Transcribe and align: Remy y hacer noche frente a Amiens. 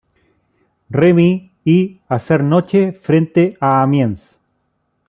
Remy 0.89 1.51
y 1.63 2.01
hacer 2.07 2.43
noche 2.43 2.91
frente 2.91 3.55
a 3.59 3.83
Amiens. 3.83 4.41